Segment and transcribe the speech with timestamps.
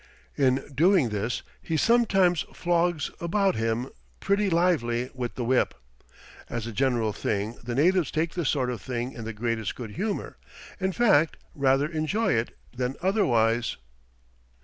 [0.35, 5.75] In doing this he sometimes flogs about him pretty lively with the whip.
[6.49, 9.91] As a general thing the natives take this sort of thing in the greatest good
[9.91, 10.37] humor;
[10.79, 13.77] in fact, rather enjoy it than otherwise.